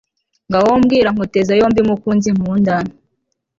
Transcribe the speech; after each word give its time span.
Ngaho 0.49 0.71
mbwira 0.81 1.09
nkuteze 1.15 1.53
yombimukunzi 1.59 2.29
nkunda 2.37 2.75